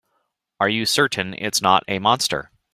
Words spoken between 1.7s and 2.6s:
a monster?